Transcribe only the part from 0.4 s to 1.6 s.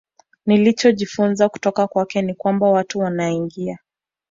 Nilichojifunza